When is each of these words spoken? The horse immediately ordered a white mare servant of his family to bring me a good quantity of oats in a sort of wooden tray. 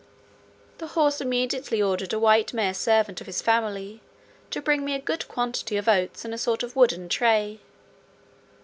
The 0.79 0.87
horse 0.97 1.21
immediately 1.21 1.79
ordered 1.79 2.11
a 2.11 2.17
white 2.17 2.55
mare 2.55 2.73
servant 2.73 3.21
of 3.21 3.27
his 3.27 3.39
family 3.39 4.01
to 4.49 4.59
bring 4.59 4.83
me 4.83 4.95
a 4.95 4.99
good 4.99 5.27
quantity 5.27 5.77
of 5.77 5.87
oats 5.87 6.25
in 6.25 6.33
a 6.33 6.39
sort 6.39 6.63
of 6.63 6.75
wooden 6.75 7.07
tray. 7.07 7.59